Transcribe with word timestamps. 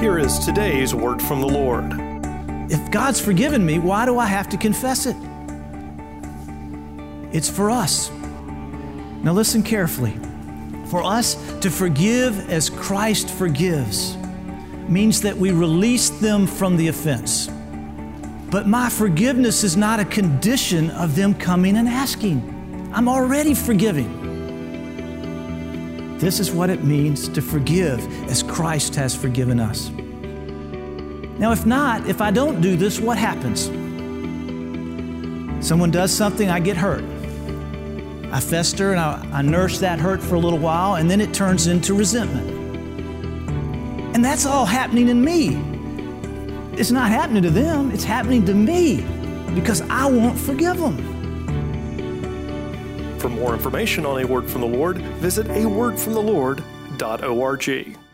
Here 0.00 0.18
is 0.18 0.38
today's 0.38 0.94
word 0.94 1.22
from 1.22 1.40
the 1.40 1.48
Lord. 1.48 1.90
If 2.70 2.90
God's 2.90 3.18
forgiven 3.18 3.64
me, 3.64 3.78
why 3.78 4.04
do 4.04 4.18
I 4.18 4.26
have 4.26 4.46
to 4.50 4.58
confess 4.58 5.06
it? 5.06 5.16
It's 7.32 7.48
for 7.48 7.70
us. 7.70 8.10
Now, 8.10 9.32
listen 9.32 9.62
carefully. 9.62 10.14
For 10.88 11.02
us 11.02 11.34
to 11.60 11.70
forgive 11.70 12.50
as 12.50 12.68
Christ 12.68 13.30
forgives 13.30 14.18
means 14.86 15.22
that 15.22 15.34
we 15.34 15.50
release 15.50 16.10
them 16.10 16.46
from 16.46 16.76
the 16.76 16.88
offense. 16.88 17.48
But 18.50 18.66
my 18.68 18.90
forgiveness 18.90 19.64
is 19.64 19.78
not 19.78 19.98
a 19.98 20.04
condition 20.04 20.90
of 20.90 21.16
them 21.16 21.34
coming 21.34 21.78
and 21.78 21.88
asking. 21.88 22.90
I'm 22.92 23.08
already 23.08 23.54
forgiving. 23.54 24.25
This 26.18 26.40
is 26.40 26.50
what 26.50 26.70
it 26.70 26.82
means 26.82 27.28
to 27.28 27.42
forgive 27.42 28.00
as 28.30 28.42
Christ 28.42 28.94
has 28.94 29.14
forgiven 29.14 29.60
us. 29.60 29.90
Now, 31.38 31.52
if 31.52 31.66
not, 31.66 32.06
if 32.08 32.22
I 32.22 32.30
don't 32.30 32.62
do 32.62 32.74
this, 32.74 32.98
what 32.98 33.18
happens? 33.18 33.66
Someone 35.66 35.90
does 35.90 36.10
something, 36.10 36.48
I 36.48 36.60
get 36.60 36.78
hurt. 36.78 37.04
I 38.32 38.40
fester 38.40 38.92
and 38.92 39.00
I, 39.00 39.28
I, 39.30 39.42
nurse 39.42 39.78
that 39.80 39.98
hurt 39.98 40.22
for 40.22 40.36
a 40.36 40.38
little 40.38 40.58
while, 40.58 40.94
and 40.94 41.10
then 41.10 41.20
it 41.20 41.34
turns 41.34 41.66
into 41.66 41.94
resentment. 41.94 42.50
And 44.14 44.24
that's 44.24 44.46
all 44.46 44.64
happening 44.64 45.08
in 45.08 45.22
me. 45.22 45.56
It's 46.78 46.90
not 46.90 47.10
happening 47.10 47.42
to 47.42 47.50
them, 47.50 47.90
it's 47.90 48.04
happening 48.04 48.46
to 48.46 48.54
me 48.54 49.04
because 49.54 49.82
I 49.82 50.06
won't 50.06 50.38
forgive 50.38 50.78
them. 50.78 51.16
For 53.26 53.30
more 53.30 53.54
information 53.54 54.06
on 54.06 54.22
A 54.22 54.24
Word 54.24 54.48
from 54.48 54.60
the 54.60 54.68
Lord, 54.68 54.98
visit 54.98 55.48
awordfromthelord.org. 55.48 58.05